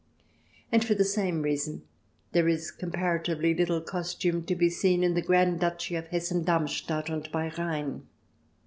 And 0.71 0.83
for 0.83 0.95
the 0.95 1.03
same 1.03 1.43
reason, 1.43 1.83
there 2.31 2.47
is 2.47 2.71
comparatively 2.71 3.53
little 3.53 3.81
costume 3.81 4.43
to 4.45 4.55
be 4.55 4.67
seen 4.67 5.03
in 5.03 5.13
the 5.13 5.21
Grand 5.21 5.59
Duchy 5.59 5.93
of 5.93 6.07
Hessen 6.07 6.43
Darmstadt 6.43 7.07
and 7.09 7.31
Bei 7.31 7.51
Rhein. 7.55 8.07